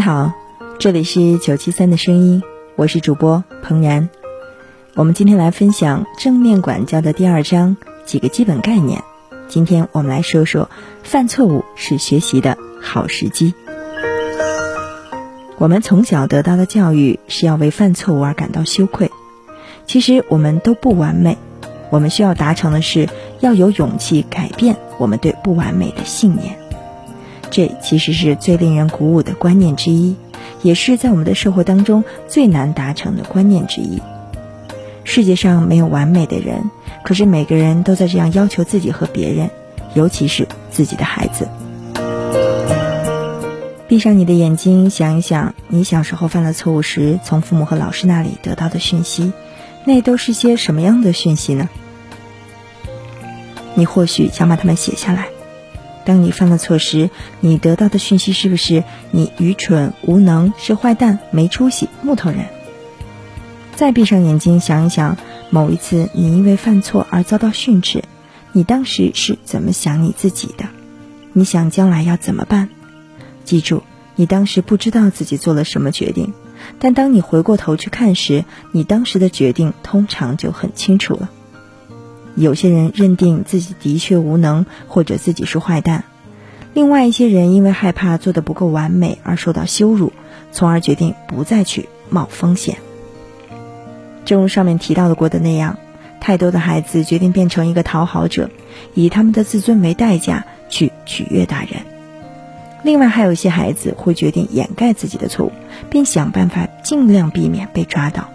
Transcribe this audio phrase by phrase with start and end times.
[0.00, 0.32] 你好，
[0.78, 2.42] 这里是九七三的声音，
[2.74, 4.08] 我是主播彭然。
[4.94, 7.76] 我们今天来分享正面管教的第二章
[8.06, 9.04] 几个基本概念。
[9.46, 10.70] 今天我们来说说
[11.02, 13.52] 犯错误是学习的好时机。
[15.58, 19.10] 我们从小得到的教育是要为犯错误而感到羞愧。
[19.86, 21.36] 其实我们都不完美，
[21.90, 23.06] 我们需要达成的是
[23.40, 26.58] 要有勇气改变我们对不完美的信念。
[27.50, 30.14] 这其实是最令人鼓舞的观念之一，
[30.62, 34.00] 也是在我们的生活当中最难达成的观念之一。
[35.04, 36.70] 世界上没有完美的人，
[37.02, 39.50] 可是每个人都在这样要求自己和别人，
[39.94, 41.48] 尤其是自己的孩子。
[43.88, 49.32] 闭上你的眼睛，想一想，你小时候犯了错误时，从父母和老师那里得到的讯息，
[49.84, 51.68] 那都是些什么样的讯息呢？
[53.74, 55.26] 你或许想把它们写下来。
[56.04, 62.46] 当你犯了错时，你得到的讯息是不是你愚蠢无能，是坏蛋，没出息，木头人？
[63.76, 65.16] 再闭上眼睛想一想，
[65.50, 68.02] 某一次你因为犯错而遭到训斥，
[68.52, 70.64] 你当时是怎么想你自己的？
[71.32, 72.68] 你想将来要怎么办？
[73.44, 73.82] 记住，
[74.16, 76.32] 你当时不知道自己做了什么决定，
[76.78, 81.30] 但当你回过头去看时，你当时的决定通常就很清楚了。
[82.40, 86.04] 有些人认定自己的确无能，或者自己是坏蛋；
[86.72, 90.12] 另外一些人因为害怕做的不够完美而受到羞辱，
[90.50, 92.78] 从而决定不再去冒风险。
[94.24, 95.76] 正如上面提到的过的那样，
[96.20, 98.50] 太多的孩子决定变成一个讨好者，
[98.94, 101.82] 以他们的自尊为代价去取悦大人；
[102.84, 105.52] 另外还有一些孩子会决定掩盖自己的错误，
[105.90, 108.30] 并想办法尽量避免被抓到。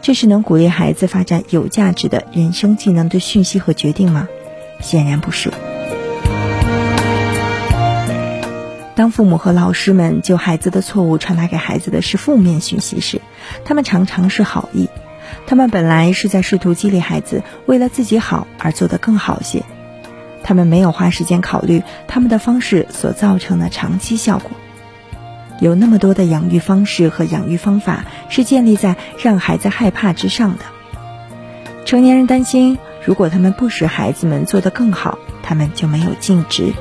[0.00, 4.28] 这是能鼓励孩子发展有价值的人生技能的讯息和决定吗？
[4.80, 5.52] 显然不是。
[8.94, 13.20] 当父母和老师们就孩子的错误传达给孩子的是负面讯息时，
[13.64, 14.88] 他们常常是好意，
[15.46, 19.62] 他们本来是在试图激励孩子为了自己好而做得更好些，
[20.42, 24.50] 他们没有花时间考虑他们的方式所造成的长期效果。
[25.60, 30.64] 有那么多的养育方式和养育方法是建立在让孩子害怕之上的。
[31.84, 36.72] 成年人担心，如果他们不使孩子们做得更好，他们就没有尽职。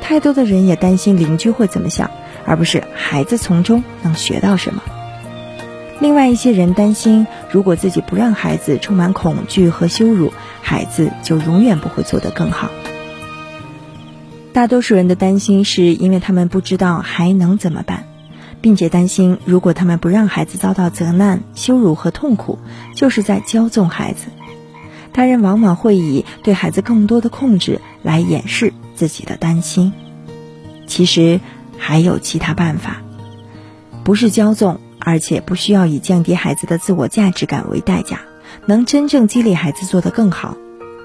[0.00, 2.10] 太多的人也担心邻居会怎么想，
[2.44, 4.82] 而不是孩子从中能学到什么。
[6.00, 12.70] 另外一些人担心，如果自己不让孩子充满恐惧和羞辱，孩子就永远不会做得更好。
[14.52, 18.04] 大多数人的担心是因为他们不知道还能怎么办，
[18.60, 22.58] 并且担心如果他们不让孩子遭到责难、羞辱和痛苦，
[22.94, 24.26] 就是在骄纵孩子。
[25.12, 29.92] 大人往往会以对孩子更多的控制来掩饰自己的担心。
[30.86, 31.40] 其实
[31.78, 33.02] 还有其他办法，
[34.02, 38.20] 不是骄纵，而且不需要以降低孩子的自我价值感为代价，
[38.66, 40.56] 能真正激励孩子做得更好，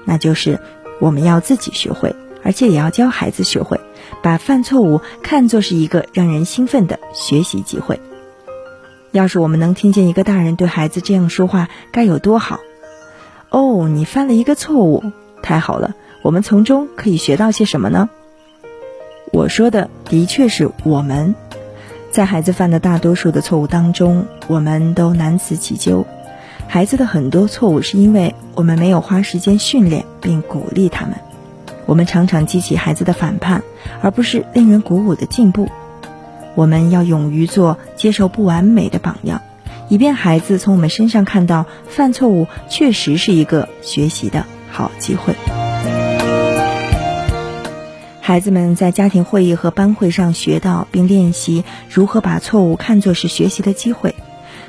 [0.04, 0.60] 那就是
[1.00, 2.14] 我们要自己学会。
[2.46, 3.80] 而且也要教孩子学会，
[4.22, 7.98] 把犯错误看作是一个让人兴奋的学习机会。
[9.10, 12.60] 要是我们能听见一个大人对孩子这样说话，该有多好！
[13.50, 15.02] 哦，你犯了一个错误，
[15.42, 18.08] 太好了，我们从中可以学到些什么呢？
[19.32, 21.34] 我说的的确是我们，
[22.12, 26.06] 在孩子犯的大多数的错误当中，我们都难辞其咎。
[26.68, 31.16] 孩子的很多错误是因为我们没有花时间训练并鼓励他们。
[31.86, 33.62] 我们常常激起孩子的反叛，
[34.02, 35.68] 而不是令人鼓舞的进步。
[36.54, 39.40] 我们要勇于做接受不完美的榜样，
[39.88, 45.34] 以便孩子从我们身上看到犯错误确实是一个学习的好机会。
[48.20, 54.16] 孩子们在家庭会议和班会上学到并练习如何把错误看作是学习的机会。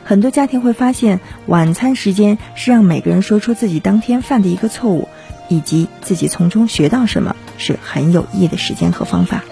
[0.03, 5.09] 很多家庭会发现，晚餐时间是让每个人说出自己当天犯的一个错误。
[5.49, 9.43] 以及自己从中学到什么是很有益的时间和方法。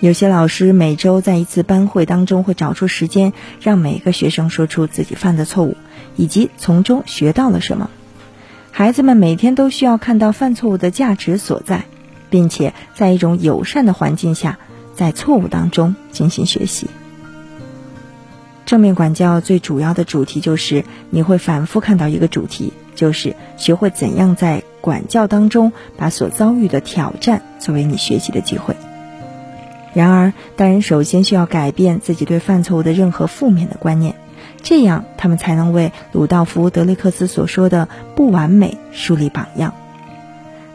[0.00, 5.76] 有些老师每周在一次班会当中会找出时间，让每个学生说出自己犯的错误，
[6.16, 7.88] 以及从中学到了什么。
[8.72, 11.84] 孩子们每天都需要看到犯错误的价值所在，
[12.30, 14.58] 并且在一种友善的环境下，
[14.96, 16.88] 在错误当中进行学习。
[18.66, 28.76] 正面管教最主要的主题就是你会反复看到一个主题，就是学会怎样在管教当中把所遭遇的挑战作为你学习的机会。
[29.94, 34.14] 然而，大人首先需要改变自己对犯错误的任何负面的观念，
[34.62, 39.74] 这样他们才能为鲁道夫·德雷克斯所说的“不完美”树立榜样。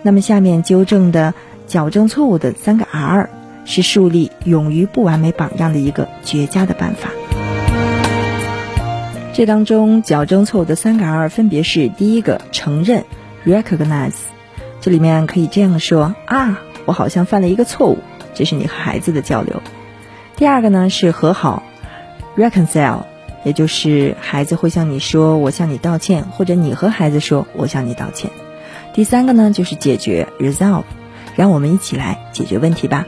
[0.04, 1.34] 那么，下面纠正的
[1.66, 3.30] 矫正错误的三个 R，
[3.66, 7.10] 是树立勇于不完美榜样的一个绝佳的办法。
[9.38, 13.06] 这当中矫正错误的三个 R 分别是：第一个，承认
[13.46, 14.16] （recognize），
[14.82, 18.00] 这里面可以这样说：啊，我好像犯了一个错误。
[18.34, 19.62] 这是你和孩子的交流。
[20.38, 21.62] 第二个呢是和好
[22.36, 23.04] ，reconcile，
[23.44, 28.32] 也就是孩子会向你说“我向你道歉”，或者你和孩子说“我向你道歉”。
[28.96, 30.86] 第三个呢就是解决，resolve，
[31.36, 33.06] 让我们一起来解决问题吧。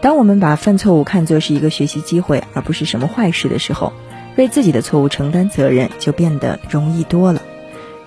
[0.00, 3.92] 当我们把犯错误看作是一个学习机会，而不是什么坏事的时候，
[4.40, 7.40] 为自己的错误承担责任就变得容易多了。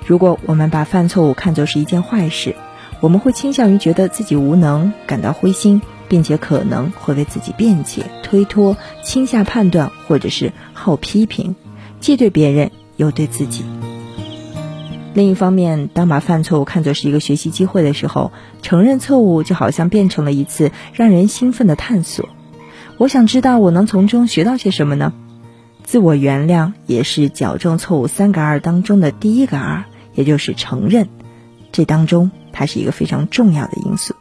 [0.06, 2.56] 如果我们把犯错误看作是一件坏事，
[3.00, 5.82] 我们会倾向于觉得自己无能，感到灰心。
[6.10, 11.56] 并且可能会为自己辩解、推脱、轻下判断，或者是好批评，
[12.00, 13.66] 既对别人又对自己。
[15.16, 18.32] 另一方面，当把犯错误看作是一个学习机会的时候，
[18.62, 22.30] 承认错误就好像变成了一次让人兴奋的探索。
[23.00, 25.14] 我想知道我能从中学到些什么呢？
[25.84, 31.08] 自我原谅也是矫正错误三个 R 当中的第一个 R，也就是承认。
[31.72, 34.16] 这当中它是一个非常重要的因素。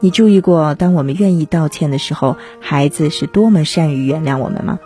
[0.00, 4.78] 你注意过，当我们愿意道歉的时候，孩子是多么善于原谅我们吗？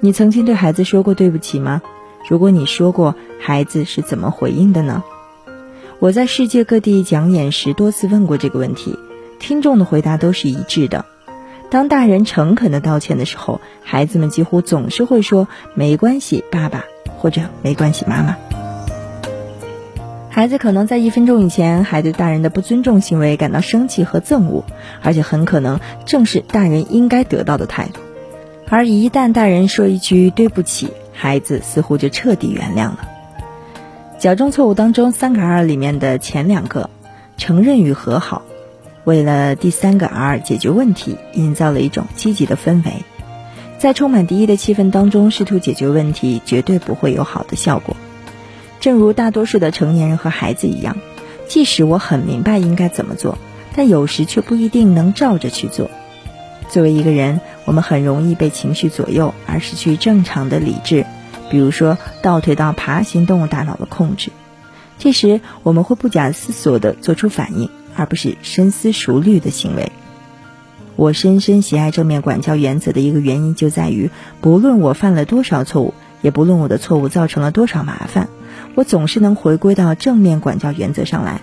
[0.00, 1.82] 你曾经对孩子说过对不起吗？
[2.28, 5.02] 如果你说过，孩子是怎么回应的呢？
[6.00, 8.98] 我在世界各地讲演时多次问过这个问题，
[9.38, 11.04] 听众的回答都是一致的。
[11.70, 16.84] 当大人诚恳的道歉的时候，孩子们几乎总是会说“没关系，爸爸”
[17.16, 18.36] 或者“没关系，妈妈”。
[20.28, 24.64] 孩子可能在一分钟以前还对大人的不尊重行为感到生气和憎恶，
[25.02, 28.00] 而且很可能正是大人应该得到的态度。
[28.68, 32.98] 而一旦大人说一句对不起，孩子似乎就彻底原谅了。
[34.18, 36.90] 矫正错误当中三个 R 里面的前两个，
[37.36, 38.42] 承认与和好，
[39.04, 42.92] 为了第三个 R 解决问题，营造了一种积极的氛围。
[43.78, 47.96] 在充满敌意的气氛当中试图解决问题，绝对不会有好的效果。
[48.78, 50.96] 正如大多数的成年人和孩子一样，
[51.48, 53.38] 即使我很明白应该怎么做，
[53.74, 55.90] 但有时却不一定能照着去做。
[56.68, 61.06] 作为一个人，我们很容易被情绪左右而失去正常的理智，
[61.50, 64.30] 比如说倒退到爬行动物大脑的控制。
[64.98, 67.70] 这时，我们会不假思索地做出反应，
[68.00, 69.92] 而不是深思熟虑的行为。
[70.96, 74.10] 我深深喜爱正面管教原则的一个原因就在于，
[74.40, 75.92] 不论我犯了多少错误，
[76.22, 78.28] 也不论我的错误造成了多少麻烦。
[78.74, 81.42] 我总是能回归到正面管教原则上来，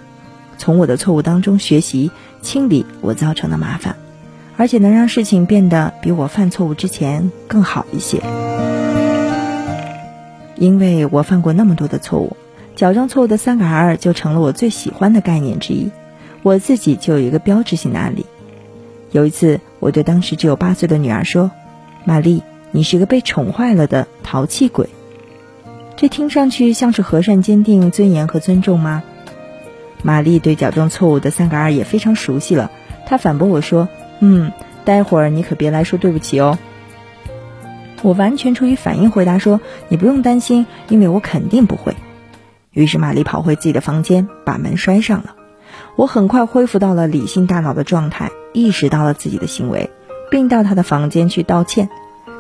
[0.58, 2.10] 从我的错误当中学习，
[2.42, 3.98] 清理我造成的麻烦，
[4.58, 8.20] 而且能让事情变得比我犯错误之前更好一些。
[10.56, 12.36] 因为我犯过那么多的错误，
[12.76, 15.92] 矫正错误的三个 R 就成了我最喜欢的概念之一。
[16.44, 18.26] 我自己就有一个标志性的案例。
[19.12, 21.52] 有一次，我对当时只有八岁的女儿说
[22.06, 24.90] ：“玛丽，你是个被宠坏了的淘气鬼。”
[25.96, 29.04] 这听上去像是和善、坚定、尊严和尊重吗？
[30.04, 32.70] 玛丽对矫正错误的三个二也非常熟悉了。
[33.06, 33.90] 她反驳我说
[34.20, 34.52] ：“嗯，
[34.86, 36.60] 待会儿你可别来说对不起哦。”
[38.04, 41.96] 我完全出于反应回答说：“你不用担心，因为我肯定不会。”
[42.72, 45.37] 于是玛丽跑回自己的房间，把门摔上了。
[45.96, 49.90] 我很快恢复到了理性大脑的状态，意识到了自己的行为，
[50.30, 51.90] 并到他的房间去道歉。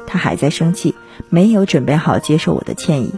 [0.06, 0.96] 他还在生气，
[1.29, 3.13] 没有准备好接受我的歉意。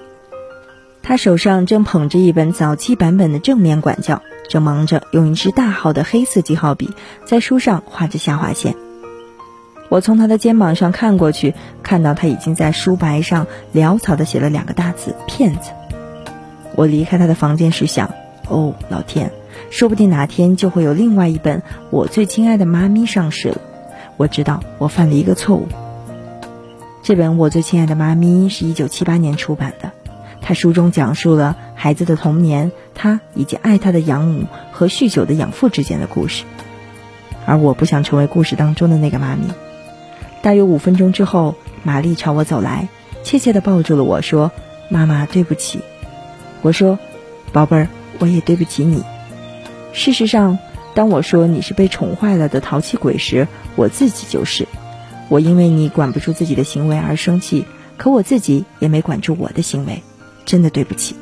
[1.01, 6.89] 他手上正捧着一本早期版本的正面管教，正忙着用一支大号的黑色记号笔
[7.25, 8.75] 在书上画着下划线。
[9.87, 15.71] 我从他的肩膀上看过去，看到他已经在书白上潦草地写了两个大字“骗子”。
[16.75, 18.11] 我离开他的房间时想：
[18.47, 19.31] 哦，老天，
[19.69, 21.59] 说不定哪天就会有另外一本
[21.89, 23.61] 《我最亲爱的妈咪》上市了。
[24.17, 25.67] 我知道我犯了一个错误。
[27.03, 29.91] 这本《我最亲爱的妈咪》是一九七八年出版的。
[30.41, 36.43] 它书中讲述了孩子的童年，他以及爱他的养母和酗酒的养父之间的故事。
[37.45, 39.43] 而我不想成为故事当中的那个妈咪。
[40.41, 42.87] 大约五分钟之后，玛丽朝我走来，
[43.23, 44.51] 怯怯地抱住了我说
[44.89, 45.81] ：“妈妈，对不起。”
[46.63, 46.97] 我说
[47.53, 47.87] ：“宝贝儿，
[48.19, 49.03] 我也对不起你。
[49.91, 50.57] 事实上，
[50.93, 54.67] 当我说你是被宠坏了的淘气鬼时，我自己就是。
[55.27, 57.65] 我因为你管不住自己的行为而生气，
[57.97, 60.01] 可我自己也没管住我的行为，
[60.45, 61.15] 真的对不起。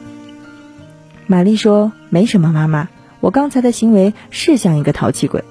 [1.25, 2.87] 玛丽说：“没什么，妈妈，
[3.19, 5.43] 我刚才的行为是像一个淘气鬼。”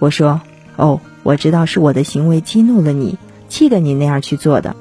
[0.00, 0.40] 我说
[0.74, 3.16] ：“哦，我知道是我的行为激怒了你，
[3.48, 4.74] 气得你那样去做的。”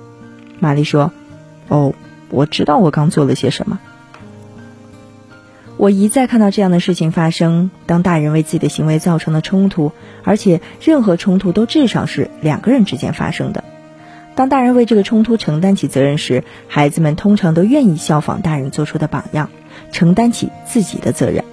[0.60, 1.12] 玛丽说
[1.70, 1.94] ：“哦，
[2.30, 3.80] 我知道我刚做了些什么。”
[5.78, 9.92] 我一再看到这样的事情发生：当大人为自己的行为造成了冲突，
[10.24, 13.64] 而且任何冲突都至少是两个人之间发生的。
[14.34, 19.50] 当大人为这个冲突承担起责任时，孩子们通常都愿意效仿大人做出的榜样，
[19.92, 21.44] 承担起自己的责任。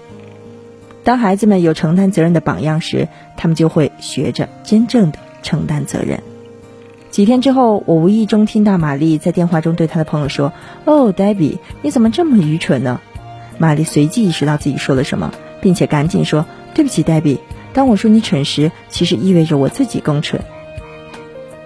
[1.02, 6.22] 当孩子们有承担责任的榜样时，他们就会学着真正的承担责任。
[7.10, 10.54] 几天之后，我无意中听到玛丽在电话中对她的朋友说
[10.86, 13.02] ：“哦，黛比，你怎么这么愚蠢呢？”
[13.58, 16.44] 玛丽随即意识到自己说了什么，并且赶紧说
[16.74, 17.40] ：“对不起，黛比。
[17.72, 20.42] 当我说你蠢时，其实意味着我自己更蠢。”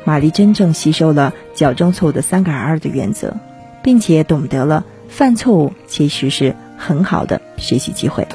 [0.04, 3.34] 玛丽真正吸收了矫正错误的三个 R 的原则，
[3.82, 8.26] 并且懂得了犯错误其实是很好的学习机会。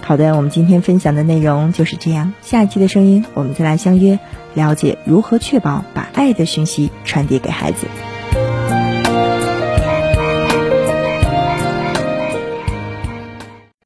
[0.00, 2.32] 好的，我们今天分享的内容就是这样。
[2.42, 4.18] 下一期的声音，我们再来相约，
[4.54, 7.86] 了解如何确保把爱的讯息传递给孩子。